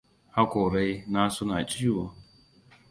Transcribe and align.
Hakorai 0.35 0.91
na 1.11 1.23
suna 1.35 1.57
ciwo. 1.71 2.05